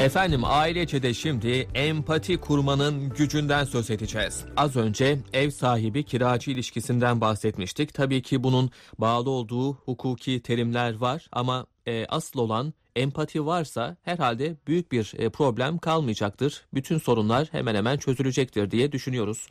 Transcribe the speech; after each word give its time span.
Efendim 0.00 0.40
ailece 0.44 1.02
de 1.02 1.14
şimdi 1.14 1.68
empati 1.74 2.36
kurmanın 2.36 3.08
gücünden 3.08 3.64
söz 3.64 3.90
edeceğiz. 3.90 4.44
Az 4.56 4.76
önce 4.76 5.18
ev 5.32 5.50
sahibi 5.50 6.04
kiracı 6.04 6.50
ilişkisinden 6.50 7.20
bahsetmiştik. 7.20 7.94
Tabii 7.94 8.22
ki 8.22 8.42
bunun 8.42 8.70
bağlı 8.98 9.30
olduğu 9.30 9.72
hukuki 9.74 10.42
terimler 10.42 10.96
var 10.96 11.28
ama 11.32 11.66
e, 11.86 12.06
asıl 12.06 12.40
olan 12.40 12.74
empati 12.96 13.46
varsa 13.46 13.96
herhalde 14.02 14.56
büyük 14.66 14.92
bir 14.92 15.12
e, 15.18 15.30
problem 15.30 15.78
kalmayacaktır. 15.78 16.66
Bütün 16.74 16.98
sorunlar 16.98 17.48
hemen 17.52 17.74
hemen 17.74 17.96
çözülecektir 17.96 18.70
diye 18.70 18.92
düşünüyoruz. 18.92 19.48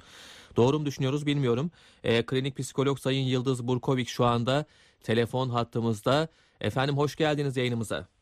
Doğru 0.56 0.80
mu 0.80 0.86
düşünüyoruz 0.86 1.26
bilmiyorum. 1.26 1.72
E, 2.04 2.26
klinik 2.26 2.58
psikolog 2.58 3.00
Sayın 3.00 3.26
Yıldız 3.26 3.68
Burkovik 3.68 4.08
şu 4.08 4.26
anda 4.26 4.66
telefon 5.04 5.50
hattımızda. 5.50 6.28
Efendim 6.62 6.98
hoş 6.98 7.16
geldiniz 7.16 7.58
yayınımıza. 7.58 8.19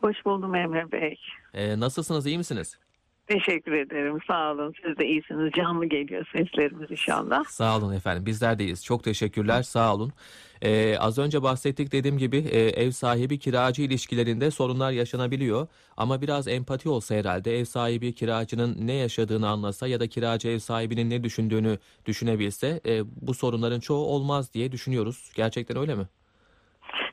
Hoş 0.00 0.24
buldum 0.24 0.54
Emre 0.54 0.92
Bey. 0.92 1.16
E, 1.54 1.80
nasılsınız 1.80 2.26
iyi 2.26 2.38
misiniz? 2.38 2.78
Teşekkür 3.26 3.72
ederim. 3.72 4.18
Sağ 4.26 4.52
olun. 4.52 4.74
Siz 4.84 4.98
de 4.98 5.06
iyisiniz. 5.06 5.52
Canlı 5.52 5.86
geliyor 5.86 6.26
seslerimiz 6.36 6.90
inşallah. 6.90 7.44
Sağ 7.44 7.76
olun 7.78 7.92
efendim. 7.92 8.26
Bizler 8.26 8.58
deyiz. 8.58 8.84
Çok 8.84 9.04
teşekkürler. 9.04 9.62
Sağ 9.62 9.94
olun. 9.94 10.12
Ee, 10.62 10.96
az 10.98 11.18
önce 11.18 11.42
bahsettik 11.42 11.92
dediğim 11.92 12.18
gibi 12.18 12.36
e, 12.36 12.60
ev 12.60 12.90
sahibi 12.90 13.38
kiracı 13.38 13.82
ilişkilerinde 13.82 14.50
sorunlar 14.50 14.90
yaşanabiliyor. 14.90 15.66
Ama 15.96 16.20
biraz 16.22 16.48
empati 16.48 16.88
olsa 16.88 17.14
herhalde 17.14 17.58
ev 17.58 17.64
sahibi 17.64 18.14
kiracının 18.14 18.76
ne 18.86 18.92
yaşadığını 18.92 19.48
anlasa 19.48 19.86
ya 19.86 20.00
da 20.00 20.06
kiracı 20.06 20.48
ev 20.48 20.58
sahibinin 20.58 21.10
ne 21.10 21.24
düşündüğünü 21.24 21.78
düşünebilse 22.06 22.80
e, 22.86 23.02
bu 23.26 23.34
sorunların 23.34 23.80
çoğu 23.80 24.06
olmaz 24.06 24.54
diye 24.54 24.72
düşünüyoruz. 24.72 25.32
Gerçekten 25.36 25.76
öyle 25.76 25.94
mi? 25.94 26.08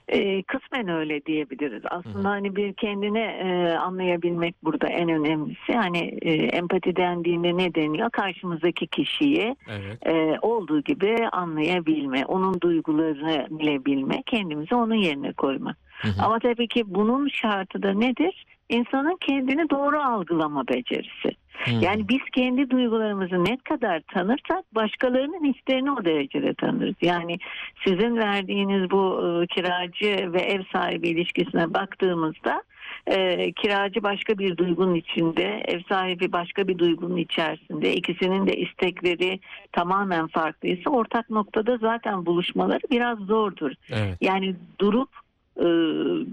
Ee, 0.07 0.43
kısmen 0.43 0.87
öyle 0.87 1.25
diyebiliriz. 1.25 1.83
Aslında 1.91 2.29
hani 2.29 2.55
bir 2.55 2.73
kendine 2.73 3.23
e, 3.23 3.77
anlayabilmek 3.77 4.55
burada 4.63 4.87
en 4.87 5.09
önemlisi. 5.09 5.73
Hani 5.73 6.17
e, 6.21 6.33
empati 6.33 6.95
dendiğinde 6.95 7.57
ne 7.57 7.75
deniyor? 7.75 8.09
Karşımızdaki 8.09 8.87
kişiyi 8.87 9.55
Evet. 9.69 10.07
e, 10.07 10.39
olduğu 10.41 10.81
gibi 10.81 11.27
anlayabilme, 11.31 12.25
onun 12.25 12.61
duygularını 12.61 13.47
bilebilme, 13.49 14.23
kendimizi 14.25 14.75
onun 14.75 14.95
yerine 14.95 15.33
koyma. 15.33 15.75
Hı 16.01 16.07
hı. 16.07 16.23
Ama 16.25 16.39
tabii 16.39 16.67
ki 16.67 16.83
bunun 16.85 17.27
şartı 17.27 17.83
da 17.83 17.93
nedir? 17.93 18.45
İnsanın 18.69 19.17
kendini 19.17 19.69
doğru 19.69 19.99
algılama 19.99 20.67
becerisi. 20.67 21.29
Hı. 21.65 21.71
Yani 21.81 22.09
biz 22.09 22.19
kendi 22.33 22.69
duygularımızı 22.69 23.45
ne 23.45 23.57
kadar 23.57 24.01
tanırsak 24.13 24.75
başkalarının 24.75 25.53
hislerini 25.53 25.91
o 25.91 26.05
derecede 26.05 26.53
tanırız. 26.53 26.95
Yani 27.01 27.37
sizin 27.85 28.17
verdiğiniz 28.17 28.91
bu 28.91 29.21
e, 29.23 29.47
kiracı 29.47 30.33
ve 30.33 30.41
ev 30.41 30.61
sahibi 30.73 31.09
ilişkisine 31.09 31.73
baktığımızda 31.73 32.63
e, 33.07 33.51
kiracı 33.51 34.03
başka 34.03 34.37
bir 34.37 34.57
duygunun 34.57 34.95
içinde, 34.95 35.63
ev 35.67 35.79
sahibi 35.89 36.31
başka 36.31 36.67
bir 36.67 36.77
duygunun 36.77 37.17
içerisinde, 37.17 37.93
ikisinin 37.93 38.47
de 38.47 38.55
istekleri 38.57 39.39
tamamen 39.71 40.27
farklıysa 40.27 40.89
ortak 40.89 41.29
noktada 41.29 41.77
zaten 41.77 42.25
buluşmaları 42.25 42.81
biraz 42.91 43.17
zordur. 43.19 43.71
Evet. 43.89 44.17
Yani 44.21 44.55
durup 44.79 45.09
e, 45.59 45.65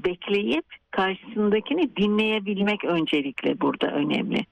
bekleyip 0.04 0.64
karşısındakini 0.90 1.96
dinleyebilmek 1.96 2.84
öncelikle 2.84 3.60
burada 3.60 3.86
önemli. 3.86 4.44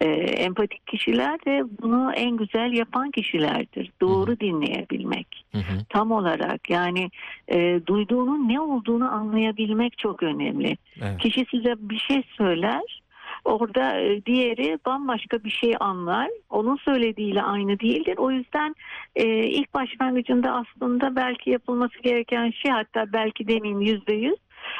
E, 0.00 0.06
empatik 0.06 0.86
kişiler 0.86 1.44
de 1.44 1.64
bunu 1.82 2.12
en 2.12 2.36
güzel 2.36 2.72
yapan 2.72 3.10
kişilerdir. 3.10 3.90
Doğru 4.00 4.40
dinleyebilmek. 4.40 5.44
Tam 5.88 6.12
olarak 6.12 6.70
yani 6.70 7.10
e, 7.48 7.80
duyduğunun 7.86 8.48
ne 8.48 8.60
olduğunu 8.60 9.12
anlayabilmek 9.12 9.98
çok 9.98 10.22
önemli. 10.22 10.76
Evet. 11.02 11.18
Kişi 11.18 11.46
size 11.50 11.74
bir 11.78 11.98
şey 11.98 12.22
söyler. 12.36 13.02
Orada 13.44 14.00
e, 14.00 14.26
diğeri 14.26 14.78
bambaşka 14.86 15.44
bir 15.44 15.50
şey 15.50 15.74
anlar. 15.80 16.30
Onun 16.50 16.76
söylediğiyle 16.76 17.42
aynı 17.42 17.80
değildir. 17.80 18.14
O 18.18 18.30
yüzden 18.30 18.74
e, 19.16 19.26
ilk 19.46 19.74
başlangıcında 19.74 20.52
aslında 20.52 21.16
belki 21.16 21.50
yapılması 21.50 21.98
gereken 22.02 22.50
şey 22.50 22.72
hatta 22.72 23.12
belki 23.12 23.48
demeyeyim 23.48 23.80
yüzde 23.80 24.14
yüz 24.14 24.36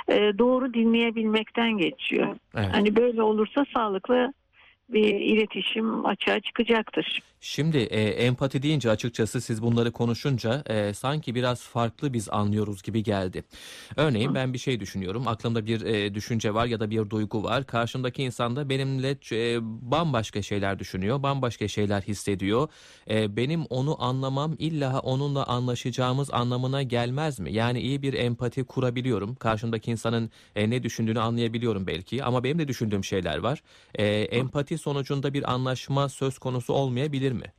e, 0.08 0.38
doğru 0.38 0.74
dinleyebilmekten 0.74 1.78
geçiyor. 1.78 2.36
Evet. 2.56 2.68
Hani 2.72 2.96
böyle 2.96 3.22
olursa 3.22 3.64
sağlıklı 3.74 4.32
bir 4.88 5.14
iletişim 5.14 6.06
açığa 6.06 6.40
çıkacaktır. 6.40 7.22
Şimdi 7.40 7.76
e, 7.76 8.02
empati 8.02 8.62
deyince 8.62 8.90
açıkçası 8.90 9.40
siz 9.40 9.62
bunları 9.62 9.92
konuşunca 9.92 10.62
e, 10.66 10.94
sanki 10.94 11.34
biraz 11.34 11.62
farklı 11.62 12.12
biz 12.12 12.28
anlıyoruz 12.30 12.82
gibi 12.82 13.02
geldi. 13.02 13.44
Örneğin 13.96 14.34
ben 14.34 14.52
bir 14.52 14.58
şey 14.58 14.80
düşünüyorum. 14.80 15.28
Aklımda 15.28 15.66
bir 15.66 15.80
e, 15.80 16.14
düşünce 16.14 16.54
var 16.54 16.66
ya 16.66 16.80
da 16.80 16.90
bir 16.90 17.10
duygu 17.10 17.42
var. 17.42 17.66
Karşımdaki 17.66 18.22
insan 18.22 18.56
da 18.56 18.68
benimle 18.68 19.10
e, 19.32 19.58
bambaşka 19.62 20.42
şeyler 20.42 20.78
düşünüyor. 20.78 21.22
Bambaşka 21.22 21.68
şeyler 21.68 22.00
hissediyor. 22.00 22.68
E, 23.10 23.36
benim 23.36 23.64
onu 23.64 24.02
anlamam 24.02 24.56
illa 24.58 25.00
onunla 25.00 25.46
anlaşacağımız 25.46 26.30
anlamına 26.30 26.82
gelmez 26.82 27.40
mi? 27.40 27.52
Yani 27.52 27.80
iyi 27.80 28.02
bir 28.02 28.14
empati 28.14 28.64
kurabiliyorum. 28.64 29.34
Karşımdaki 29.34 29.90
insanın 29.90 30.30
e, 30.56 30.70
ne 30.70 30.82
düşündüğünü 30.82 31.20
anlayabiliyorum 31.20 31.86
belki. 31.86 32.24
Ama 32.24 32.44
benim 32.44 32.58
de 32.58 32.68
düşündüğüm 32.68 33.04
şeyler 33.04 33.38
var. 33.38 33.62
E, 33.94 34.06
empati 34.06 34.73
sonucunda 34.78 35.34
bir 35.34 35.52
anlaşma 35.52 36.08
söz 36.08 36.38
konusu 36.38 36.74
olmayabilir 36.74 37.32
mi? 37.32 37.52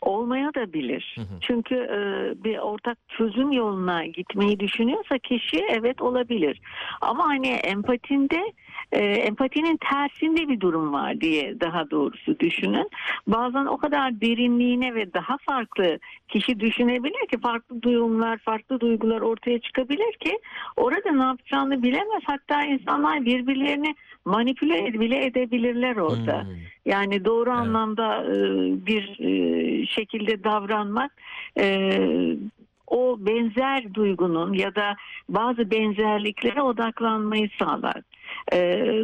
Olmaya 0.00 0.54
da 0.54 0.72
bilir. 0.72 1.14
Hı 1.14 1.20
hı. 1.20 1.40
Çünkü 1.40 1.74
e, 1.74 1.98
bir 2.44 2.58
ortak 2.58 2.98
çözüm 3.08 3.52
yoluna 3.52 4.06
gitmeyi 4.06 4.60
düşünüyorsa 4.60 5.18
kişi 5.18 5.66
evet 5.70 6.02
olabilir. 6.02 6.60
Ama 7.00 7.24
hani 7.24 7.48
empatinde 7.48 8.52
e, 8.92 8.98
empatinin 9.04 9.78
tersinde 9.90 10.48
bir 10.48 10.60
durum 10.60 10.92
var 10.92 11.20
diye 11.20 11.60
daha 11.60 11.90
doğrusu 11.90 12.40
düşünün. 12.40 12.88
Bazen 13.26 13.66
o 13.66 13.76
kadar 13.76 14.20
derinliğine 14.20 14.94
ve 14.94 15.14
daha 15.14 15.36
farklı 15.38 15.98
kişi 16.28 16.60
düşünebilir 16.60 17.26
ki 17.30 17.38
farklı 17.42 17.82
duyumlar, 17.82 18.38
farklı 18.38 18.80
duygular 18.80 19.20
ortaya 19.20 19.58
çıkabilir 19.58 20.12
ki 20.12 20.38
orada 20.76 21.12
ne 21.12 21.22
yapacağını 21.22 21.82
bilemez. 21.82 22.22
Hatta 22.24 22.64
insanlar 22.64 23.24
birbirlerini 23.24 23.94
manipüle 24.24 25.00
bile 25.00 25.24
edebilirler 25.24 25.96
orada. 25.96 26.42
Hmm. 26.42 26.50
Yani 26.86 27.24
doğru 27.24 27.50
Evet. 27.50 27.58
anlamda 27.58 28.24
e, 28.24 28.36
bir 28.86 29.20
e, 29.20 29.86
şekilde 29.86 30.44
davranmak 30.44 31.12
e, 31.58 31.98
o 32.86 33.16
benzer 33.20 33.94
duygunun 33.94 34.52
ya 34.52 34.74
da 34.74 34.96
bazı 35.28 35.70
benzerliklere 35.70 36.62
odaklanmayı 36.62 37.48
sağlar. 37.58 38.02
E, 38.52 38.58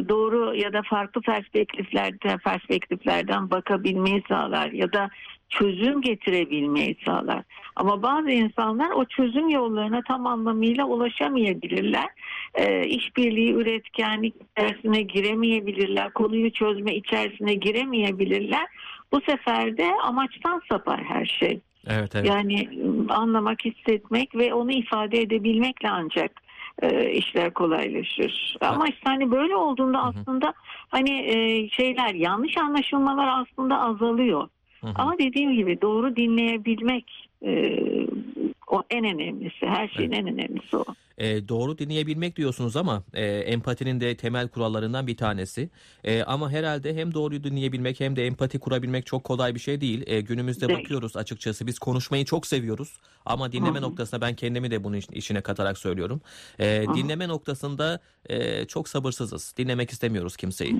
doğru 0.09 0.55
ya 0.55 0.73
da 0.73 0.81
farklı 0.81 1.21
perspektiflerden 1.21 2.37
perspektiflerden 2.37 3.51
bakabilmeyi 3.51 4.23
sağlar 4.29 4.71
ya 4.71 4.93
da 4.93 5.09
çözüm 5.49 6.01
getirebilmeyi 6.01 6.97
sağlar. 7.05 7.43
Ama 7.75 8.03
bazı 8.03 8.29
insanlar 8.29 8.91
o 8.91 9.05
çözüm 9.05 9.49
yollarına 9.49 10.01
tam 10.07 10.27
anlamıyla 10.27 10.85
ulaşamayabilirler. 10.85 12.07
E, 12.55 12.87
işbirliği, 12.87 13.53
üretkenlik 13.53 14.35
içerisine 14.57 15.01
giremeyebilirler. 15.01 16.13
Konuyu 16.13 16.51
çözme 16.51 16.95
içerisine 16.95 17.53
giremeyebilirler. 17.53 18.67
Bu 19.11 19.21
sefer 19.21 19.77
de 19.77 19.91
amaçtan 20.03 20.61
sapar 20.69 21.03
her 21.03 21.25
şey. 21.25 21.59
Evet 21.87 22.15
evet. 22.15 22.29
Yani 22.29 22.69
anlamak, 23.09 23.65
hissetmek 23.65 24.35
ve 24.35 24.53
onu 24.53 24.71
ifade 24.71 25.21
edebilmekle 25.21 25.89
ancak 25.89 26.46
e, 26.81 27.11
işler 27.11 27.53
kolaylaşır. 27.53 28.57
Ama 28.61 28.87
işte 28.87 29.01
hani 29.03 29.31
böyle 29.31 29.55
olduğunda 29.55 29.97
hı. 29.99 30.03
aslında 30.03 30.53
hani 30.87 31.11
e, 31.11 31.69
şeyler 31.69 32.13
yanlış 32.13 32.57
anlaşılmalar 32.57 33.27
aslında 33.41 33.81
azalıyor. 33.81 34.47
Hı 34.81 34.87
hı. 34.87 34.91
Ama 34.95 35.17
dediğim 35.17 35.53
gibi 35.53 35.81
doğru 35.81 36.15
dinleyebilmek 36.15 37.29
e, 37.45 37.79
o 38.67 38.83
en 38.89 39.05
önemlisi. 39.05 39.65
Her 39.65 39.87
şeyin 39.87 40.11
en 40.11 40.27
önemlisi 40.27 40.77
o. 40.77 40.85
E, 41.17 41.47
doğru 41.47 41.77
dinleyebilmek 41.77 42.35
diyorsunuz 42.35 42.75
ama 42.77 43.03
e, 43.13 43.25
empatinin 43.25 43.99
de 44.01 44.17
temel 44.17 44.47
kurallarından 44.47 45.07
bir 45.07 45.17
tanesi. 45.17 45.69
E, 46.03 46.23
ama 46.23 46.51
herhalde 46.51 46.95
hem 46.95 47.13
doğru 47.13 47.43
dinleyebilmek 47.43 47.99
hem 47.99 48.15
de 48.15 48.25
empati 48.27 48.59
kurabilmek 48.59 49.05
çok 49.05 49.23
kolay 49.23 49.55
bir 49.55 49.59
şey 49.59 49.81
değil. 49.81 50.03
E, 50.07 50.21
günümüzde 50.21 50.67
Değil. 50.67 50.79
bakıyoruz 50.79 51.17
açıkçası 51.17 51.67
biz 51.67 51.79
konuşmayı 51.79 52.25
çok 52.25 52.47
seviyoruz 52.47 52.99
ama 53.25 53.51
dinleme 53.51 53.75
Hı 53.75 53.77
hı. 53.77 53.81
noktasında 53.81 54.21
ben 54.21 54.35
kendimi 54.35 54.71
de 54.71 54.83
bunun 54.83 54.97
iş- 54.97 55.09
işine 55.11 55.41
katarak 55.41 55.77
söylüyorum. 55.77 56.21
E, 56.59 56.85
dinleme 56.95 57.27
noktasında 57.27 57.99
e, 58.29 58.65
çok 58.65 58.89
sabırsızız. 58.89 59.53
Dinlemek 59.57 59.89
istemiyoruz 59.91 60.37
kimseyi. 60.37 60.75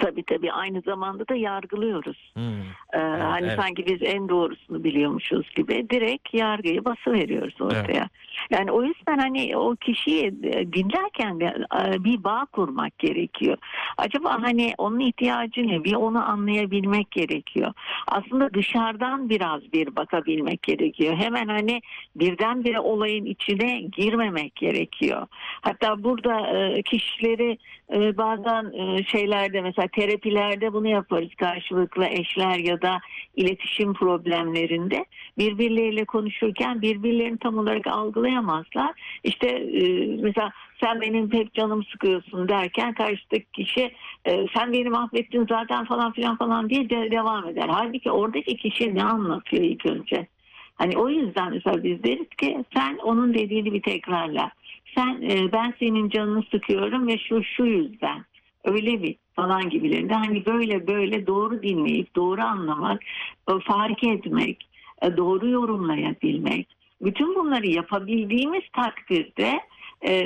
Tabii 0.00 0.22
tabii 0.22 0.52
aynı 0.52 0.80
zamanda 0.80 1.28
da 1.28 1.34
yargılıyoruz. 1.34 2.32
Hmm. 2.34 2.60
Ee, 2.92 2.98
hani 2.98 3.46
evet. 3.46 3.56
sanki 3.56 3.86
biz 3.86 4.02
en 4.02 4.28
doğrusunu 4.28 4.84
biliyormuşuz 4.84 5.54
gibi 5.54 5.90
direkt 5.90 6.34
yargıyı 6.34 6.84
bası 6.84 7.12
veriyoruz 7.12 7.60
ortaya. 7.60 8.08
Yani 8.50 8.72
o 8.72 8.82
yüzden 8.82 9.18
hani 9.18 9.56
o 9.56 9.76
kişiyi 9.76 10.26
e, 10.26 10.72
dinlerken 10.72 11.40
e, 11.40 12.04
bir 12.04 12.24
bağ 12.24 12.46
kurmak 12.52 12.98
gerekiyor. 12.98 13.58
Acaba 13.98 14.42
hani 14.42 14.74
onun 14.78 15.00
ihtiyacı 15.00 15.66
ne? 15.68 15.84
Bir 15.84 15.94
onu 15.94 16.28
anlayabilmek 16.30 17.10
gerekiyor. 17.10 17.72
Aslında 18.06 18.54
dışarıdan 18.54 19.28
biraz 19.28 19.72
bir 19.72 19.96
bakabilmek 19.96 20.62
gerekiyor. 20.62 21.16
Hemen 21.16 21.48
hani 21.48 21.80
birdenbire 22.16 22.80
olayın 22.80 23.24
içine 23.24 23.80
girmemek 23.80 24.56
gerekiyor. 24.56 25.26
Hatta 25.60 26.02
burada 26.02 26.40
e, 26.40 26.82
kişileri 26.82 27.58
bazen 27.92 28.72
şeylerde 29.02 29.60
mesela 29.60 29.88
terapilerde 29.88 30.72
bunu 30.72 30.88
yaparız 30.88 31.34
karşılıklı 31.34 32.06
eşler 32.06 32.58
ya 32.58 32.82
da 32.82 32.98
iletişim 33.36 33.94
problemlerinde 33.94 35.04
birbirleriyle 35.38 36.04
konuşurken 36.04 36.82
birbirlerini 36.82 37.38
tam 37.38 37.58
olarak 37.58 37.86
algılayamazlar. 38.32 38.92
İşte 39.24 39.48
e, 39.48 40.06
mesela 40.22 40.50
sen 40.80 41.00
benim 41.00 41.28
pek 41.28 41.54
canım 41.54 41.84
sıkıyorsun 41.84 42.48
derken 42.48 42.94
karşıdaki 42.94 43.46
kişi 43.52 43.92
e, 44.24 44.46
sen 44.54 44.72
beni 44.72 44.88
mahvettin 44.88 45.46
zaten 45.48 45.84
falan 45.84 46.12
filan 46.12 46.36
falan 46.36 46.68
diye 46.70 46.90
de- 46.90 47.10
devam 47.10 47.48
eder. 47.48 47.68
Halbuki 47.68 48.10
oradaki 48.10 48.56
kişi 48.56 48.94
ne 48.94 49.04
anlatıyor 49.04 49.62
ilk 49.62 49.86
önce? 49.86 50.26
Hani 50.74 50.98
o 50.98 51.08
yüzden 51.08 51.52
mesela 51.52 51.82
biz 51.84 52.02
deriz 52.02 52.28
ki 52.38 52.64
sen 52.74 52.96
onun 52.96 53.34
dediğini 53.34 53.72
bir 53.72 53.82
tekrarla. 53.82 54.50
Sen 54.94 55.22
e, 55.22 55.52
ben 55.52 55.74
senin 55.78 56.08
canını 56.08 56.42
sıkıyorum 56.50 57.06
ve 57.06 57.18
şu 57.18 57.44
şu 57.44 57.64
yüzden. 57.64 58.24
Öyle 58.64 58.96
mi? 58.96 59.14
falan 59.36 59.70
gibilerinde 59.70 60.14
hani 60.14 60.46
böyle 60.46 60.86
böyle 60.86 61.26
doğru 61.26 61.62
dinleyip 61.62 62.16
doğru 62.16 62.42
anlamak, 62.42 63.02
e, 63.48 63.52
fark 63.60 64.04
etmek, 64.04 64.68
e, 65.02 65.16
doğru 65.16 65.48
yorumlayabilmek. 65.48 66.68
Bütün 67.02 67.34
bunları 67.34 67.66
yapabildiğimiz 67.66 68.62
takdirde 68.72 69.60
e, 70.04 70.22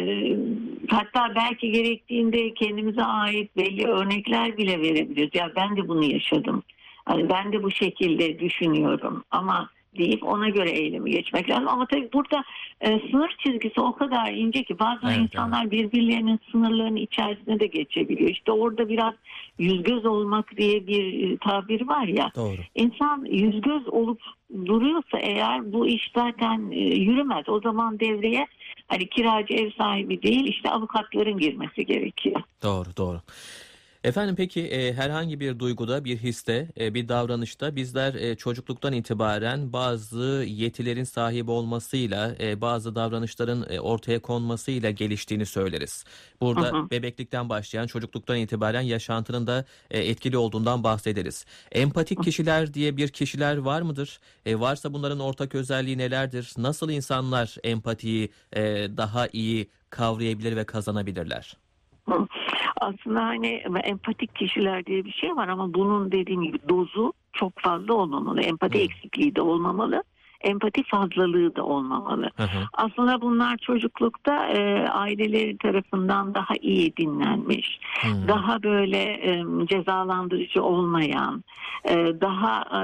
hatta 0.88 1.34
belki 1.34 1.72
gerektiğinde 1.72 2.54
kendimize 2.54 3.02
ait 3.02 3.56
belli 3.56 3.86
örnekler 3.86 4.56
bile 4.56 4.80
verebiliriz. 4.80 5.30
Ya 5.34 5.52
ben 5.56 5.76
de 5.76 5.88
bunu 5.88 6.04
yaşadım. 6.04 6.62
Hani 7.04 7.28
ben 7.28 7.52
de 7.52 7.62
bu 7.62 7.70
şekilde 7.70 8.38
düşünüyorum 8.38 9.24
ama 9.30 9.70
deyip 9.98 10.24
ona 10.24 10.48
göre 10.48 10.70
eylemi 10.70 11.10
geçmek 11.10 11.50
lazım. 11.50 11.68
Ama 11.68 11.86
tabii 11.86 12.08
burada 12.12 12.44
e, 12.80 13.00
sınır 13.10 13.36
çizgisi 13.38 13.80
o 13.80 13.92
kadar 13.96 14.32
ince 14.32 14.62
ki 14.62 14.78
bazen 14.78 15.08
Evet, 15.08 15.18
insanlar 15.18 15.70
birbirlerinin 15.70 16.40
sınırlarının 16.52 16.96
içerisine 16.96 17.60
de 17.60 17.66
geçebiliyor. 17.66 18.30
İşte 18.30 18.52
orada 18.52 18.88
biraz 18.88 19.14
yüz 19.58 19.82
göz 19.82 20.06
olmak 20.06 20.56
diye 20.56 20.86
bir 20.86 21.30
e, 21.32 21.36
tabir 21.36 21.88
var 21.88 22.06
ya. 22.06 22.30
Doğru. 22.36 22.60
İnsan 22.74 23.24
yüz 23.24 23.60
göz 23.60 23.88
olup 23.88 24.20
duruyorsa 24.66 25.18
eğer 25.18 25.72
bu 25.72 25.86
iş 25.86 26.12
zaten 26.14 26.70
e, 26.70 26.80
yürümez. 26.80 27.48
O 27.48 27.60
zaman 27.60 28.00
devreye 28.00 28.46
hani 28.88 29.08
kiracı 29.08 29.54
ev 29.54 29.70
sahibi 29.70 30.22
değil 30.22 30.44
işte 30.44 30.70
avukatların 30.70 31.38
girmesi 31.38 31.86
gerekiyor. 31.86 32.40
Doğru, 32.62 32.88
doğru. 32.96 33.20
Efendim 34.06 34.34
peki 34.36 34.60
e, 34.62 34.92
herhangi 34.92 35.40
bir 35.40 35.58
duyguda, 35.58 36.04
bir 36.04 36.18
histe, 36.18 36.68
e, 36.80 36.94
bir 36.94 37.08
davranışta 37.08 37.76
bizler 37.76 38.14
e, 38.14 38.36
çocukluktan 38.36 38.92
itibaren 38.92 39.72
bazı 39.72 40.44
yetilerin 40.48 41.04
sahibi 41.04 41.50
olmasıyla, 41.50 42.36
e, 42.40 42.60
bazı 42.60 42.94
davranışların 42.94 43.66
e, 43.70 43.80
ortaya 43.80 44.18
konmasıyla 44.18 44.90
geliştiğini 44.90 45.46
söyleriz. 45.46 46.04
Burada 46.40 46.68
hı. 46.68 46.90
bebeklikten 46.90 47.48
başlayan, 47.48 47.86
çocukluktan 47.86 48.36
itibaren 48.36 48.80
yaşantının 48.80 49.46
da 49.46 49.64
e, 49.90 49.98
etkili 49.98 50.36
olduğundan 50.36 50.84
bahsederiz. 50.84 51.44
Empatik 51.72 52.22
kişiler 52.22 52.74
diye 52.74 52.96
bir 52.96 53.08
kişiler 53.08 53.56
var 53.56 53.82
mıdır? 53.82 54.20
E, 54.46 54.60
varsa 54.60 54.92
bunların 54.92 55.20
ortak 55.20 55.54
özelliği 55.54 55.98
nelerdir? 55.98 56.52
Nasıl 56.58 56.90
insanlar 56.90 57.56
empatiyi 57.64 58.30
e, 58.52 58.62
daha 58.96 59.28
iyi 59.32 59.70
kavrayabilir 59.90 60.56
ve 60.56 60.64
kazanabilirler? 60.64 61.56
Aslında 62.80 63.24
hani 63.24 63.62
empatik 63.84 64.34
kişiler 64.34 64.86
diye 64.86 65.04
bir 65.04 65.12
şey 65.12 65.36
var 65.36 65.48
ama 65.48 65.74
bunun 65.74 66.12
dediğim 66.12 66.42
gibi 66.42 66.58
dozu 66.68 67.12
çok 67.32 67.58
fazla 67.58 67.94
olmamalı. 67.94 68.40
Empati 68.40 68.78
eksikliği 68.78 69.34
de 69.36 69.42
olmamalı. 69.42 70.02
Empati 70.40 70.82
fazlalığı 70.82 71.56
da 71.56 71.64
olmamalı. 71.64 72.30
Hı 72.36 72.42
hı. 72.42 72.58
Aslında 72.72 73.20
bunlar 73.20 73.56
çocuklukta 73.56 74.46
e, 74.46 74.88
aileleri 74.88 75.58
tarafından 75.58 76.34
daha 76.34 76.54
iyi 76.60 76.96
dinlenmiş, 76.96 77.80
Hı. 78.02 78.28
daha 78.28 78.62
böyle 78.62 79.02
e, 79.02 79.44
cezalandırıcı 79.66 80.62
olmayan, 80.62 81.44
e, 81.84 81.94
daha 82.20 82.60
e, 82.60 82.80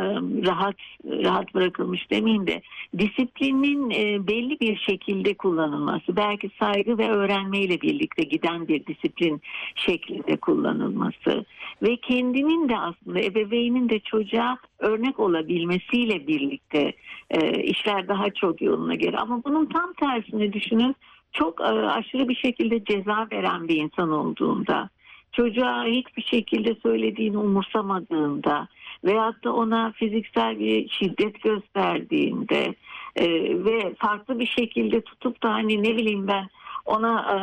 rahat 0.46 0.76
rahat 1.04 1.54
bırakılmış 1.54 2.10
demeyeyim 2.10 2.46
de 2.46 2.62
disiplinin 2.98 3.90
e, 3.90 4.26
belli 4.26 4.60
bir 4.60 4.76
şekilde 4.76 5.34
kullanılması, 5.34 6.16
belki 6.16 6.50
saygı 6.58 6.98
ve 6.98 7.08
öğrenmeyle 7.08 7.80
birlikte 7.80 8.22
giden 8.22 8.68
bir 8.68 8.86
disiplin 8.86 9.42
şeklinde 9.74 10.36
kullanılması 10.36 11.44
ve 11.82 11.96
kendinin 11.96 12.68
de 12.68 12.78
aslında 12.78 13.20
ebeveynin 13.20 13.88
de 13.88 13.98
çocuğa 14.00 14.58
örnek 14.78 15.20
olabilmesiyle 15.20 16.26
birlikte 16.26 16.92
e, 17.30 17.38
işler 17.50 18.08
daha 18.08 18.30
çok 18.30 18.62
yoluna 18.62 18.94
gelir. 18.94 19.14
Ama 19.14 19.44
bunun 19.44 19.66
tam 19.66 19.92
tersini 19.92 20.52
düşünün 20.52 20.96
çok 21.32 21.60
e, 21.60 21.64
aşırı 21.64 22.28
bir 22.28 22.34
şekilde 22.34 22.84
ceza 22.84 23.26
veren 23.32 23.68
bir 23.68 23.76
insan 23.76 24.10
olduğunda, 24.10 24.88
çocuğa 25.32 25.84
hiçbir 25.84 26.22
şekilde 26.22 26.74
söylediğini 26.82 27.38
umursamadığında 27.38 28.68
veyahut 29.04 29.44
da 29.44 29.52
ona 29.54 29.92
fiziksel 29.92 30.58
bir 30.58 30.88
şiddet 30.88 31.42
gösterdiğinde 31.42 32.74
e, 33.16 33.26
ve 33.64 33.94
farklı 33.98 34.38
bir 34.38 34.46
şekilde 34.46 35.00
tutup 35.00 35.42
da 35.42 35.52
hani 35.52 35.82
ne 35.82 35.96
bileyim 35.96 36.28
ben 36.28 36.48
ona 36.84 37.20
e, 37.20 37.36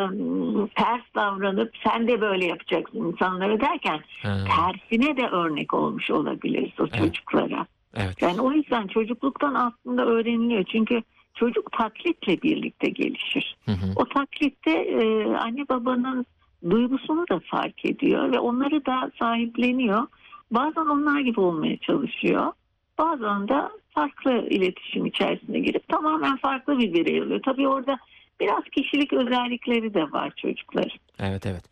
ters 0.76 1.02
davranıp 1.16 1.72
sen 1.88 2.08
de 2.08 2.22
böyle 2.22 2.46
yapacaksın 2.46 2.98
insanlara 3.06 3.62
derken 3.62 4.00
Ha, 4.24 4.38
tersine 4.56 5.18
de 5.18 5.28
örnek 5.28 5.74
olmuş 5.74 6.12
olabiliriz 6.12 6.72
o 6.80 6.84
Evet. 6.84 6.98
çocuklara. 6.98 7.66
Evet. 8.00 8.22
Yani 8.22 8.42
o 8.42 8.52
yüzden 8.52 8.88
çocukluktan 8.88 9.54
aslında 9.54 10.06
öğreniliyor. 10.06 10.64
Çünkü 10.64 11.02
çocuk 11.36 11.72
taklitle 11.72 12.42
birlikte 12.42 12.90
gelişir. 12.90 13.58
Hı 13.66 13.72
hı. 13.72 13.94
O 13.96 14.06
taklitte 14.06 14.72
e, 14.72 15.26
anne 15.36 15.70
babanın 15.70 16.26
duygusunu 16.70 17.26
da 17.32 17.40
fark 17.40 17.86
ediyor 17.86 18.32
ve 18.32 18.40
onları 18.40 18.86
da 18.86 19.12
sahipleniyor. 19.20 20.08
Bazen 20.52 20.86
onlar 20.86 21.20
gibi 21.20 21.40
olmaya 21.40 21.78
çalışıyor. 21.78 22.52
Bazen 22.98 23.48
de 23.48 23.62
farklı 23.90 24.32
iletişim 24.50 25.06
içerisine 25.06 25.60
girip 25.60 25.88
tamamen 25.88 26.38
farklı 26.38 26.80
bir 26.80 26.94
birey 26.94 27.22
oluyor. 27.22 27.42
Tabii 27.46 27.68
orada 27.68 28.00
biraz 28.40 28.64
kişilik 28.64 29.14
özellikleri 29.14 29.94
de 29.94 30.12
var 30.12 30.34
çocukların. 30.36 31.00
Evet 31.20 31.46
evet. 31.46 31.64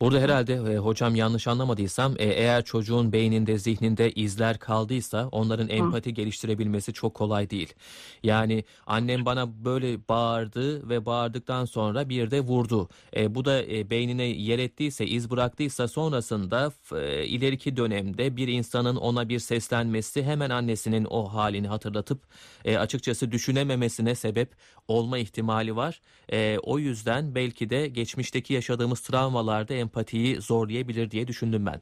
Burada 0.00 0.20
herhalde 0.20 0.52
e, 0.54 0.76
hocam 0.76 1.14
yanlış 1.14 1.48
anlamadıysam 1.48 2.14
e, 2.18 2.24
eğer 2.24 2.64
çocuğun 2.64 3.12
beyninde 3.12 3.58
zihninde 3.58 4.10
izler 4.10 4.58
kaldıysa 4.58 5.28
onların 5.32 5.68
empati 5.68 6.14
geliştirebilmesi 6.14 6.92
çok 6.92 7.14
kolay 7.14 7.50
değil. 7.50 7.74
Yani 8.22 8.64
annem 8.86 9.24
bana 9.24 9.64
böyle 9.64 10.08
bağırdı 10.08 10.88
ve 10.88 11.06
bağırdıktan 11.06 11.64
sonra 11.64 12.08
bir 12.08 12.30
de 12.30 12.40
vurdu. 12.40 12.88
E, 13.16 13.34
bu 13.34 13.44
da 13.44 13.62
e, 13.62 13.90
beynine 13.90 14.24
yer 14.24 14.58
ettiyse 14.58 15.06
iz 15.06 15.30
bıraktıysa 15.30 15.88
sonrasında 15.88 16.72
e, 16.96 17.24
ileriki 17.26 17.76
dönemde 17.76 18.36
bir 18.36 18.48
insanın 18.48 18.96
ona 18.96 19.28
bir 19.28 19.38
seslenmesi 19.38 20.22
hemen 20.22 20.50
annesinin 20.50 21.06
o 21.10 21.24
halini 21.34 21.68
hatırlatıp 21.68 22.22
e, 22.64 22.78
açıkçası 22.78 23.32
düşünememesine 23.32 24.14
sebep 24.14 24.50
olma 24.88 25.18
ihtimali 25.18 25.76
var. 25.76 26.00
E, 26.32 26.58
o 26.62 26.78
yüzden 26.78 27.34
belki 27.34 27.70
de 27.70 27.88
geçmişteki 27.88 28.54
yaşadığımız 28.54 29.00
travmalarda 29.00 29.74
empatiyi 29.74 30.40
zorlayabilir 30.40 31.10
diye 31.10 31.28
düşündüm 31.28 31.66
ben. 31.66 31.80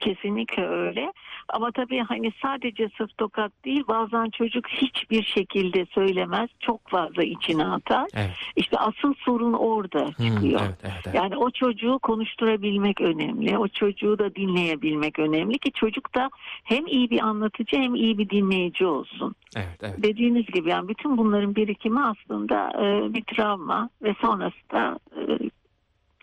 Kesinlikle 0.00 0.66
öyle. 0.66 1.12
Ama 1.48 1.72
tabii 1.72 1.98
hani 1.98 2.32
sadece 2.42 2.88
sırf 2.98 3.18
tokat 3.18 3.52
değil 3.64 3.82
bazen 3.88 4.30
çocuk 4.30 4.68
hiçbir 4.68 5.22
şekilde 5.22 5.86
söylemez. 5.86 6.50
Çok 6.60 6.88
fazla 6.88 7.22
içine 7.22 7.64
atar. 7.64 8.06
Evet. 8.14 8.30
İşte 8.56 8.76
asıl 8.78 9.14
sorun 9.14 9.52
orada 9.52 10.00
Hmm, 10.06 10.26
çıkıyor. 10.26 10.60
evet, 10.60 10.78
evet, 10.82 10.92
evet. 11.04 11.14
Yani 11.14 11.36
o 11.36 11.50
çocuğu 11.50 11.98
konuşturabilmek 11.98 13.00
önemli. 13.00 13.58
O 13.58 13.68
çocuğu 13.68 14.18
da 14.18 14.34
dinleyebilmek 14.34 15.18
önemli 15.18 15.58
ki 15.58 15.72
çocuk 15.72 16.14
da 16.14 16.30
hem 16.64 16.86
iyi 16.86 17.10
bir 17.10 17.20
anlatıcı 17.20 17.76
hem 17.76 17.94
iyi 17.94 18.18
bir 18.18 18.30
dinleyici 18.30 18.86
olsun. 18.86 19.34
Evet, 19.56 19.78
evet. 19.82 19.94
Dediğiniz 20.02 20.46
gibi 20.46 20.68
yani 20.70 20.88
bütün 20.88 21.16
bunların 21.16 21.56
birikimi 21.56 22.04
aslında 22.04 22.70
e, 22.84 23.14
bir 23.14 23.22
travma 23.24 23.90
ve 24.02 24.14
sonrasında 24.20 24.98
e, 25.16 25.50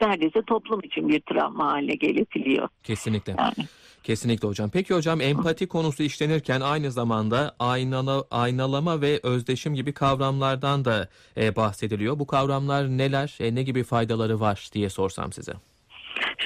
neredeyse 0.01 0.41
toplum 0.41 0.79
için 0.83 1.09
bir 1.09 1.19
travma 1.19 1.71
haline 1.71 1.95
gelebiliyor. 1.95 2.69
Kesinlikle. 2.83 3.35
Yani. 3.37 3.67
Kesinlikle 4.03 4.47
hocam. 4.47 4.69
Peki 4.73 4.93
hocam 4.93 5.21
empati 5.21 5.67
konusu 5.67 6.03
işlenirken 6.03 6.61
aynı 6.61 6.91
zamanda 6.91 7.55
aynala, 7.59 8.23
aynalama 8.31 9.01
ve 9.01 9.19
özdeşim 9.23 9.75
gibi 9.75 9.93
kavramlardan 9.93 10.85
da 10.85 11.09
e, 11.37 11.55
bahsediliyor. 11.55 12.19
Bu 12.19 12.27
kavramlar 12.27 12.87
neler, 12.87 13.37
e, 13.39 13.55
ne 13.55 13.63
gibi 13.63 13.83
faydaları 13.83 14.39
var 14.39 14.69
diye 14.73 14.89
sorsam 14.89 15.31
size. 15.31 15.53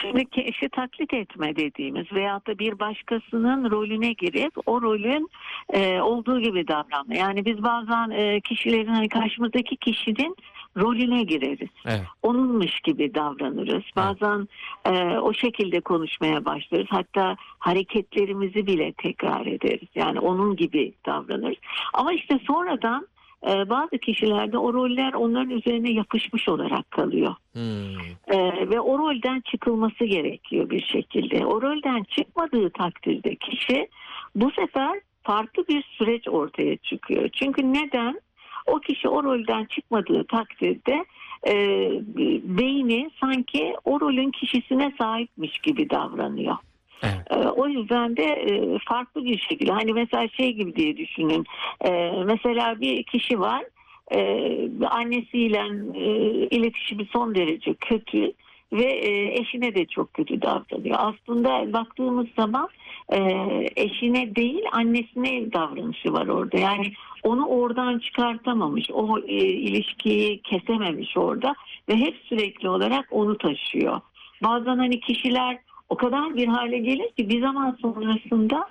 Şimdi 0.02 0.26
eşi 0.36 0.70
taklit 0.70 1.14
etme 1.14 1.56
dediğimiz 1.56 2.12
veyahut 2.14 2.48
da 2.48 2.60
bir 2.60 2.80
başkasının 2.80 3.72
rolüne 3.72 4.14
girip 4.14 4.54
o 4.66 4.82
rolün 4.82 5.30
e, 5.74 6.02
olduğu 6.02 6.40
gibi 6.40 6.68
davranma. 6.68 7.16
Yani 7.16 7.46
biz 7.46 7.64
bazen 7.64 8.10
e, 8.10 8.42
kişilerin 8.42 8.94
hani 8.94 9.10
karşımızdaki 9.10 9.76
kişinin 9.78 10.36
rolüne 10.78 11.24
gireriz. 11.24 11.70
Evet. 11.86 12.02
Onunmuş 12.24 12.80
gibi 12.80 13.16
davranırız. 13.16 13.84
Bazen 13.96 14.48
e, 14.86 15.18
o 15.18 15.34
şekilde 15.34 15.80
konuşmaya 15.80 16.46
başlarız. 16.46 16.88
Hatta 16.90 17.36
hareketlerimizi 17.60 18.68
bile 18.68 18.94
tekrar 18.94 19.46
ederiz. 19.46 19.90
Yani 19.96 20.20
onun 20.20 20.56
gibi 20.56 20.94
davranırız. 21.06 21.58
Ama 21.94 22.14
işte 22.14 22.40
sonradan 22.48 23.08
e, 23.48 23.70
bazı 23.70 23.98
kişilerde 23.98 24.58
o 24.58 24.74
roller 24.74 25.14
onların 25.14 25.50
üzerine 25.50 25.92
yapışmış 25.92 26.50
olarak 26.50 26.92
kalıyor. 26.92 27.36
Hmm. 27.54 28.02
Ee, 28.28 28.70
ve 28.70 28.80
o 28.80 29.00
rolden 29.00 29.42
çıkılması 29.42 30.06
gerekiyor 30.06 30.70
bir 30.70 30.84
şekilde. 30.84 31.46
O 31.46 31.62
rolden 31.62 32.04
çıkmadığı 32.04 32.70
takdirde 32.70 33.36
kişi 33.36 33.88
bu 34.36 34.52
sefer 34.52 35.00
farklı 35.24 35.68
bir 35.68 35.84
süreç 35.84 36.28
ortaya 36.28 36.78
çıkıyor. 36.78 37.30
Çünkü 37.30 37.74
neden? 37.74 38.22
O 38.66 38.80
kişi 38.80 39.08
o 39.10 39.24
rolden 39.24 39.66
çıkmadığı 39.66 40.24
takdirde 40.24 41.06
e, 41.48 41.56
beyni 42.44 43.10
sanki 43.20 43.74
o 43.86 44.02
rolün 44.02 44.32
kişisine 44.32 44.94
sahipmiş 44.98 45.60
gibi 45.60 45.90
davranıyor. 45.90 46.56
Evet. 47.04 47.28
Ee, 47.30 47.36
O 47.36 47.68
yüzden 47.68 48.18
de 48.18 48.24
e, 48.24 48.78
farklı 48.90 49.26
bir 49.26 49.38
şekilde 49.40 49.72
hani 49.72 49.94
mesela 49.94 50.28
şey 50.28 50.54
gibi 50.54 50.76
diye 50.76 50.98
düşünün 50.98 51.46
Ee, 51.86 52.12
mesela 52.26 52.82
bir 52.82 53.04
kişi 53.04 53.40
var 53.40 53.64
e, 54.12 54.20
annesiyle 54.90 55.62
e, 55.96 56.06
iletişimi 56.48 57.06
son 57.14 57.36
derece 57.36 57.74
kötü 57.74 58.34
ve 58.74 58.84
e, 58.84 59.40
eşine 59.42 59.76
de 59.76 59.86
çok 59.86 60.14
kötü 60.14 60.42
davranıyor. 60.42 60.98
Aslında 61.00 61.74
baktığımız 61.74 62.28
zaman 62.36 62.70
e, 63.10 63.20
eşine 63.76 64.36
değil 64.36 64.64
annesine 64.72 65.54
davranışı 65.54 66.14
var 66.14 66.28
orada. 66.28 66.58
Yani 66.58 66.94
onu 67.24 67.46
oradan 67.46 68.00
çıkartamamış, 68.00 68.92
o 68.94 69.20
e, 69.20 69.36
ilişkiyi 69.38 70.42
kesememiş 70.42 71.18
orada 71.18 71.56
ve 71.90 71.96
hep 71.96 72.16
sürekli 72.26 72.70
olarak 72.70 73.08
onu 73.12 73.38
taşıyor. 73.38 74.02
Bazen 74.44 74.78
hani 74.78 75.00
kişiler 75.00 75.58
o 75.90 75.96
kadar 75.96 76.36
bir 76.36 76.48
hale 76.48 76.78
gelir 76.78 77.12
ki 77.12 77.30
bir 77.30 77.42
zaman 77.42 77.78
sonrasında 77.82 78.68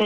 e, 0.00 0.04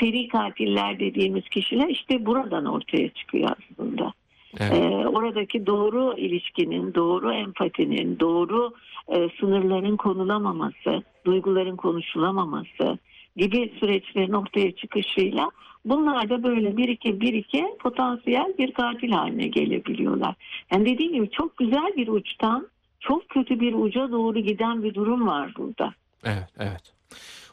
seri 0.00 0.28
katiller 0.28 1.00
dediğimiz 1.00 1.48
kişiler 1.48 1.88
işte 1.88 2.26
buradan 2.26 2.64
ortaya 2.64 3.08
çıkıyor 3.08 3.50
aslında. 3.50 4.12
Evet. 4.60 4.72
E, 4.72 5.08
oradaki 5.08 5.66
doğru 5.66 6.14
ilişkinin, 6.16 6.94
doğru 6.94 7.32
empatinin, 7.32 8.20
doğru 8.20 8.72
e, 9.08 9.28
sınırların 9.40 9.96
konulamaması, 9.96 11.02
duyguların 11.24 11.76
konuşulamaması 11.76 12.98
gibi 13.36 13.72
süreçlerin 13.80 14.32
ortaya 14.32 14.72
çıkışıyla 14.72 15.50
bunlar 15.84 16.30
da 16.30 16.42
böyle 16.42 16.76
bir 16.76 16.88
iki 16.88 17.20
bir 17.20 17.32
iki 17.32 17.64
potansiyel 17.80 18.54
bir 18.58 18.72
katil 18.72 19.10
haline 19.10 19.46
gelebiliyorlar. 19.46 20.34
Yani 20.72 20.86
dediğim 20.86 21.12
gibi 21.12 21.30
çok 21.30 21.56
güzel 21.56 21.96
bir 21.96 22.08
uçtan 22.08 22.68
çok 23.00 23.28
kötü 23.28 23.60
bir 23.60 23.74
uca 23.74 24.10
doğru 24.12 24.38
giden 24.38 24.82
bir 24.82 24.94
durum 24.94 25.26
var 25.26 25.54
burada. 25.58 25.94
Evet, 26.24 26.48
evet. 26.58 26.94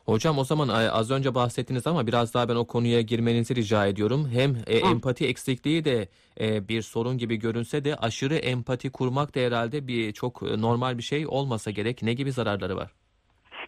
Hocam 0.06 0.38
o 0.38 0.44
zaman 0.44 0.68
az 0.68 1.12
önce 1.12 1.36
bahsettiniz 1.36 1.88
ama 1.88 2.08
biraz 2.08 2.34
daha 2.34 2.50
ben 2.50 2.56
o 2.56 2.66
konuya 2.68 3.02
girmenizi 3.02 3.56
rica 3.56 3.88
ediyorum. 3.88 4.30
Hem 4.34 4.58
e, 4.68 4.78
empati 4.78 5.28
eksikliği 5.28 5.86
de 5.86 6.08
e, 6.40 6.68
bir 6.68 6.82
sorun 6.82 7.18
gibi 7.18 7.36
görünse 7.36 7.86
de 7.86 7.96
aşırı 7.96 8.36
empati 8.36 8.90
kurmak 8.90 9.36
da 9.36 9.40
herhalde 9.40 9.88
bir 9.88 10.12
çok 10.12 10.44
e, 10.52 10.62
normal 10.62 10.98
bir 10.98 11.04
şey 11.04 11.28
olmasa 11.28 11.72
gerek. 11.72 12.04
Ne 12.04 12.14
gibi 12.14 12.32
zararları 12.32 12.76
var? 12.76 12.92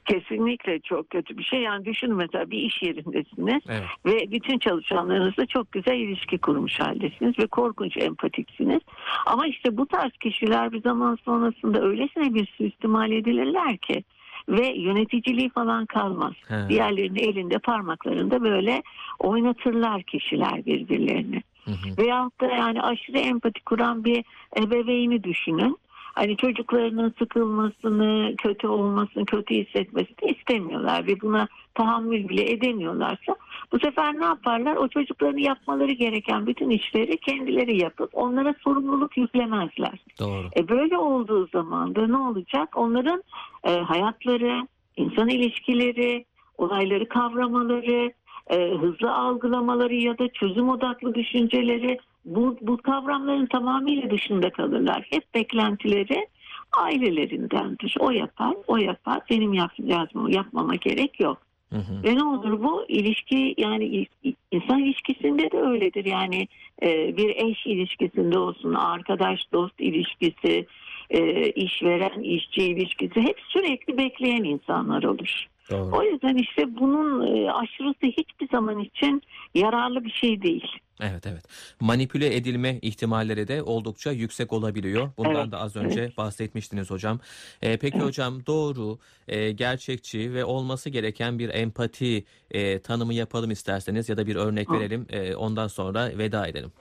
Kesinlikle 0.06 0.80
çok 0.80 1.10
kötü 1.10 1.38
bir 1.38 1.44
şey. 1.44 1.62
Yani 1.62 1.86
düşünün 1.86 2.16
mesela 2.16 2.52
bir 2.52 2.58
iş 2.58 2.82
yerindesiniz 2.82 3.64
Evet. 3.70 3.84
ve 4.06 4.32
bütün 4.32 4.60
çalışanlarınızla 4.60 5.46
çok 5.46 5.72
güzel 5.72 5.96
ilişki 5.96 6.38
kurmuş 6.38 6.80
haldesiniz 6.80 7.40
ve 7.40 7.48
korkunç 7.48 7.98
empatiksiniz. 7.98 8.80
Ama 9.26 9.48
işte 9.48 9.78
bu 9.78 9.86
tarz 9.86 10.12
kişiler 10.12 10.72
bir 10.72 10.82
zaman 10.82 11.18
sonrasında 11.26 11.82
öylesine 11.82 12.34
bir 12.34 12.48
suistimal 12.58 13.12
edilirler 13.12 13.78
ki 13.78 14.04
ve 14.50 14.68
yöneticiliği 14.68 15.50
falan 15.50 15.86
kalmaz. 15.86 16.34
He. 16.48 16.70
Diğerlerini 16.70 17.22
elinde 17.22 17.60
parmaklarında 17.60 18.44
böyle 18.44 18.84
oynatırlar 19.20 20.04
kişiler 20.04 20.66
birbirlerini. 20.66 21.44
Hı 21.66 21.72
hı. 21.72 21.98
Veyahut 21.98 22.42
da 22.42 22.46
yani 22.46 22.82
aşırı 22.82 23.20
empati 23.20 23.64
kuran 23.64 24.04
bir 24.04 24.26
ebeveyni 24.58 25.24
düşünün. 25.24 25.78
Hani 26.16 26.38
çocuklarının 26.38 27.14
sıkılmasını, 27.20 28.36
kötü 28.38 28.68
olmasını, 28.68 29.26
kötü 29.26 29.56
hissetmesini 29.56 30.32
istemiyorlar 30.32 31.08
ve 31.08 31.22
buna 31.22 31.48
tahammül 31.74 32.30
bile 32.30 32.52
edemiyorlarsa 32.52 33.36
bu 33.72 33.80
sefer 33.80 34.20
ne 34.20 34.26
yaparlar? 34.26 34.76
O 34.76 34.88
çocukların 34.88 35.38
yapmaları 35.38 35.92
gereken 35.92 36.48
bütün 36.48 36.70
işleri 36.70 37.18
kendileri 37.18 37.78
yapıp 37.78 38.10
onlara 38.14 38.56
sorumluluk 38.64 39.18
yüklemezler. 39.18 40.00
Doğru. 40.20 40.48
E 40.58 40.70
böyle 40.70 40.98
olduğu 40.98 41.48
zaman 41.48 41.96
da 41.96 42.08
ne 42.08 42.18
olacak? 42.18 42.78
Onların 42.78 43.24
e, 43.64 43.72
hayatları, 43.72 44.68
insan 44.98 45.30
ilişkileri, 45.30 46.26
olayları 46.58 47.10
kavramaları, 47.10 48.12
e, 48.48 48.70
hızlı 48.70 49.14
algılamaları 49.14 49.96
ya 49.96 50.18
da 50.18 50.28
çözüm 50.28 50.70
odaklı 50.70 51.16
düşünceleri 51.16 52.00
bu, 52.26 52.58
bu 52.62 52.78
kavramların 52.78 53.46
tamamıyla 53.46 54.12
dışında 54.12 54.50
kalırlar. 54.50 55.08
Hep 55.10 55.34
beklentileri 55.34 56.28
ailelerindendir. 56.72 57.96
O 58.00 58.12
yapar, 58.12 58.56
o 58.68 58.78
yapar. 58.78 59.20
Benim 59.30 59.54
yapacağım, 59.54 60.30
yapmama 60.30 60.76
gerek 60.76 61.20
yok. 61.20 61.42
Hı 61.70 61.78
hı. 61.78 62.04
Ve 62.04 62.16
ne 62.16 62.24
olur 62.24 62.64
bu 62.64 62.86
ilişki 62.88 63.56
yani 63.58 64.08
insan 64.52 64.80
ilişkisinde 64.80 65.52
de 65.52 65.58
öyledir. 65.58 66.06
Yani 66.06 66.48
e, 66.84 67.18
bir 67.18 67.36
eş 67.36 67.66
ilişkisinde 67.66 68.40
olsun, 68.40 68.74
arkadaş 68.74 69.40
dost 69.54 69.80
ilişkisi, 69.80 70.66
e, 71.10 71.50
işveren 71.50 72.22
işçi 72.24 72.64
ilişkisi 72.64 73.22
hep 73.22 73.40
sürekli 73.48 73.98
bekleyen 73.98 74.44
insanlar 74.44 75.04
olur. 75.04 75.48
Doğru. 75.70 75.98
O 75.98 76.04
yüzden 76.04 76.36
işte 76.36 76.76
bunun 76.80 77.28
e, 77.28 77.52
aşırısı 77.52 78.06
hiçbir 78.06 78.48
zaman 78.52 78.80
için 78.80 79.22
yararlı 79.56 80.04
bir 80.04 80.12
şey 80.12 80.42
değil. 80.42 80.68
Evet 81.02 81.28
evet. 81.28 81.44
Manipüle 81.80 82.36
edilme 82.36 82.80
ihtimalleri 82.82 83.48
de 83.48 83.64
oldukça 83.64 84.12
yüksek 84.12 84.54
olabiliyor. 84.54 85.10
Bundan 85.18 85.36
Evet, 85.36 85.52
da 85.52 85.60
az 85.60 85.76
önce 85.76 86.12
bahsetmiştiniz 86.18 86.92
hocam. 86.92 87.20
Ee, 87.62 87.78
peki 87.78 88.00
hocam 88.00 88.46
doğru, 88.46 89.00
e, 89.28 89.52
gerçekçi 89.52 90.34
ve 90.34 90.46
olması 90.46 90.90
gereken 90.90 91.40
bir 91.40 91.50
empati 91.50 92.26
e, 92.52 92.80
tanımı 92.80 93.14
yapalım 93.14 93.52
isterseniz 93.52 94.10
ya 94.10 94.18
da 94.18 94.28
bir 94.28 94.36
örnek 94.36 94.70
Hı. 94.70 94.74
verelim. 94.74 95.06
E, 95.10 95.36
ondan 95.36 95.68
sonra 95.68 96.18
veda 96.18 96.48
edelim. 96.48 96.72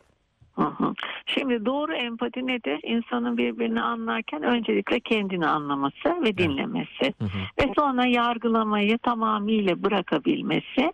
Hı 0.54 0.62
hı. 0.62 0.94
Şimdi 1.26 1.66
doğru 1.66 1.94
empati 1.94 2.46
nedir? 2.46 2.80
İnsanın 2.82 3.36
birbirini 3.36 3.82
anlarken 3.82 4.42
öncelikle 4.42 5.00
kendini 5.00 5.46
anlaması 5.46 6.22
ve 6.22 6.38
dinlemesi. 6.38 7.14
Hı 7.18 7.24
hı. 7.24 7.38
ve 7.58 7.72
sonra 7.78 8.06
yargılamayı 8.06 8.98
tamamıyla 8.98 9.82
bırakabilmesi 9.82 10.92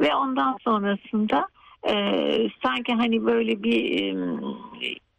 ve 0.00 0.14
ondan 0.14 0.56
sonrasında 0.64 1.48
e, 1.88 1.94
sanki 2.64 2.94
hani 2.94 3.26
böyle 3.26 3.62
bir 3.62 4.02
e, 4.02 4.16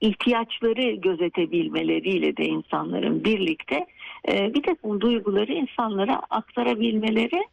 ihtiyaçları 0.02 0.92
gözetebilmeleriyle 0.92 2.38
de 2.38 2.46
insanların 2.46 3.24
birlikte 3.24 3.86
e, 4.32 4.54
bir 4.54 4.64
takım 4.64 5.02
duyguları 5.02 5.54
insanlara 5.54 6.22
aktarabilmeleri 6.30 7.44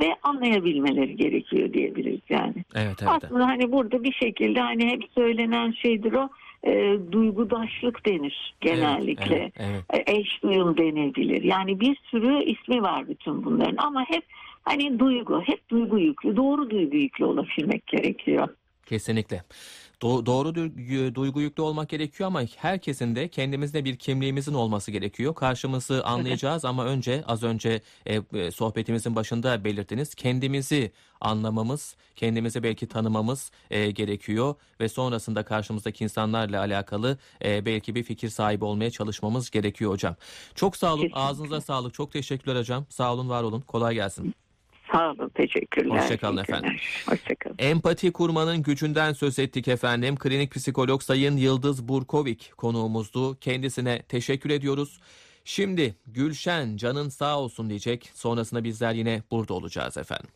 ve 0.00 0.14
anlayabilmeleri 0.22 1.16
gerekiyor 1.16 1.72
diyebiliriz 1.72 2.20
yani. 2.28 2.64
Evet 2.74 2.96
evet. 3.02 3.24
Aslında 3.24 3.46
hani 3.46 3.72
burada 3.72 4.04
bir 4.04 4.12
şekilde 4.12 4.60
hani 4.60 4.86
hep 4.86 5.02
söylenen 5.14 5.70
şeydir 5.70 6.12
o 6.12 6.28
e, 6.64 6.98
duygudaşlık 7.12 8.06
denir 8.06 8.54
genellikle 8.60 9.36
Evet, 9.36 9.52
evet, 9.56 9.84
evet. 9.90 10.08
eş 10.08 10.42
duyum 10.42 10.76
denebilir. 10.76 11.42
Yani 11.42 11.80
bir 11.80 11.96
sürü 12.04 12.44
ismi 12.44 12.82
var 12.82 13.08
bütün 13.08 13.44
bunların 13.44 13.76
ama 13.76 14.04
hep 14.08 14.24
hani 14.62 14.98
duygu, 14.98 15.42
hep 15.42 15.68
duygu 15.68 15.98
yüklü, 15.98 16.36
doğru 16.36 16.70
duygu 16.70 16.96
yüklü 16.96 17.24
olabilmek 17.24 17.86
gerekiyor. 17.86 18.48
Kesinlikle. 18.86 19.42
Do- 20.02 20.26
doğru 20.26 20.48
du- 20.48 21.14
duygu 21.14 21.40
yüklü 21.40 21.62
olmak 21.62 21.88
gerekiyor 21.88 22.26
ama 22.26 22.42
herkesin 22.56 23.16
de 23.16 23.28
kendimizde 23.28 23.84
bir 23.84 23.96
kimliğimizin 23.96 24.54
olması 24.54 24.90
gerekiyor. 24.90 25.34
Karşımızı 25.34 26.04
anlayacağız 26.04 26.64
ama 26.64 26.84
önce 26.84 27.24
az 27.26 27.42
önce 27.42 27.80
e, 28.06 28.20
e, 28.34 28.50
sohbetimizin 28.50 29.16
başında 29.16 29.64
belirttiniz. 29.64 30.14
Kendimizi 30.14 30.92
anlamamız, 31.20 31.96
kendimizi 32.16 32.62
belki 32.62 32.88
tanımamız 32.88 33.50
e, 33.70 33.90
gerekiyor 33.90 34.54
ve 34.80 34.88
sonrasında 34.88 35.44
karşımızdaki 35.44 36.04
insanlarla 36.04 36.60
alakalı 36.60 37.18
e, 37.44 37.64
belki 37.66 37.94
bir 37.94 38.02
fikir 38.02 38.28
sahibi 38.28 38.64
olmaya 38.64 38.90
çalışmamız 38.90 39.50
gerekiyor 39.50 39.90
hocam. 39.92 40.16
Çok 40.54 40.76
sağ 40.76 40.86
olun. 40.88 40.96
Kesinlikle. 40.96 41.20
Ağzınıza 41.20 41.60
sağlık. 41.60 41.94
Çok 41.94 42.12
teşekkürler 42.12 42.56
hocam. 42.60 42.86
Sağ 42.88 43.12
olun, 43.14 43.28
var 43.28 43.42
olun. 43.42 43.60
Kolay 43.60 43.94
gelsin. 43.94 44.34
Sağ 44.92 45.10
olun, 45.10 45.28
teşekkürler. 45.34 46.00
Hoşça 46.00 46.16
kalın 46.16 46.36
İyi 46.36 46.44
günler. 46.46 46.58
efendim. 46.58 46.76
Hoşçakalın. 47.08 47.56
Empati 47.58 48.12
kurmanın 48.12 48.62
gücünden 48.62 49.12
söz 49.12 49.38
ettik 49.38 49.68
efendim. 49.68 50.16
Klinik 50.16 50.52
psikolog 50.54 51.02
Sayın 51.02 51.36
Yıldız 51.36 51.88
Burkovik 51.88 52.52
konuğumuzdu. 52.56 53.38
Kendisine 53.40 54.02
teşekkür 54.02 54.50
ediyoruz. 54.50 55.00
Şimdi 55.44 55.94
Gülşen 56.06 56.76
canın 56.76 57.08
sağ 57.08 57.38
olsun 57.38 57.68
diyecek. 57.70 58.10
Sonrasında 58.14 58.64
bizler 58.64 58.92
yine 58.94 59.22
burada 59.30 59.54
olacağız 59.54 59.96
efendim. 59.96 60.30